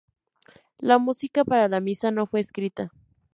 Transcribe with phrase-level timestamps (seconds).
[0.79, 2.91] La música para la misa no fue escrita.